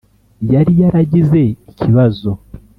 [0.51, 1.41] Yari yaragize
[1.73, 2.29] ikibazo